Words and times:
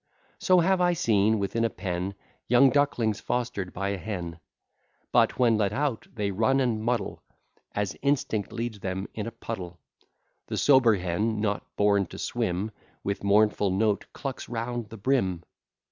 So 0.39 0.61
have 0.61 0.81
I 0.81 0.93
seen, 0.93 1.37
within 1.37 1.63
a 1.63 1.69
pen, 1.69 2.15
Young 2.47 2.71
ducklings 2.71 3.21
foster'd 3.21 3.71
by 3.71 3.89
a 3.89 3.99
hen; 3.99 4.39
But, 5.11 5.37
when 5.37 5.57
let 5.59 5.71
out, 5.71 6.07
they 6.11 6.31
run 6.31 6.59
and 6.59 6.81
muddle, 6.83 7.21
As 7.73 7.95
instinct 8.01 8.51
leads 8.51 8.79
them, 8.79 9.07
in 9.13 9.27
a 9.27 9.31
puddle; 9.31 9.77
The 10.47 10.57
sober 10.57 10.95
hen, 10.95 11.39
not 11.39 11.75
born 11.75 12.07
to 12.07 12.17
swim, 12.17 12.71
With 13.03 13.23
mournful 13.23 13.69
note 13.69 14.07
clucks 14.11 14.49
round 14.49 14.89
the 14.89 14.97
brim. 14.97 15.43